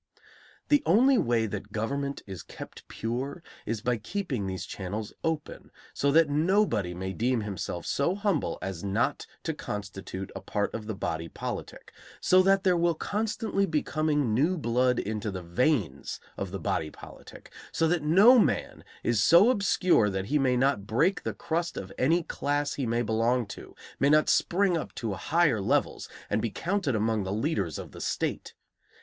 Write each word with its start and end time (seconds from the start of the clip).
The 0.69 0.81
only 0.83 1.19
way 1.19 1.45
that 1.45 1.71
government 1.71 2.23
is 2.25 2.41
kept 2.41 2.87
pure 2.87 3.43
is 3.67 3.81
by 3.81 3.97
keeping 3.97 4.47
these 4.47 4.65
channels 4.65 5.13
open, 5.23 5.69
so 5.93 6.11
that 6.11 6.27
nobody 6.27 6.95
may 6.95 7.13
deem 7.13 7.41
himself 7.41 7.85
so 7.85 8.15
humble 8.15 8.57
as 8.63 8.83
not 8.83 9.27
to 9.43 9.53
constitute 9.53 10.31
a 10.35 10.41
part 10.41 10.73
of 10.73 10.87
the 10.87 10.95
body 10.95 11.27
politic, 11.29 11.93
so 12.19 12.41
that 12.41 12.63
there 12.63 12.75
will 12.75 12.95
constantly 12.95 13.67
be 13.67 13.83
coming 13.83 14.33
new 14.33 14.57
blood 14.57 14.97
into 14.97 15.29
the 15.29 15.43
veins 15.43 16.19
of 16.35 16.49
the 16.49 16.57
body 16.59 16.89
politic; 16.89 17.53
so 17.71 17.87
that 17.87 18.01
no 18.01 18.39
man 18.39 18.83
is 19.03 19.23
so 19.23 19.51
obscure 19.51 20.09
that 20.09 20.25
he 20.25 20.39
may 20.39 20.57
not 20.57 20.87
break 20.87 21.21
the 21.21 21.35
crust 21.35 21.77
of 21.77 21.93
any 21.99 22.23
class 22.23 22.73
he 22.73 22.87
may 22.87 23.03
belong 23.03 23.45
to, 23.45 23.75
may 23.99 24.09
not 24.09 24.29
spring 24.29 24.75
up 24.75 24.95
to 24.95 25.13
higher 25.13 25.61
levels 25.61 26.09
and 26.27 26.41
be 26.41 26.49
counted 26.49 26.95
among 26.95 27.23
the 27.23 27.31
leaders 27.31 27.77
of 27.77 27.91
the 27.91 28.01
state. 28.01 28.55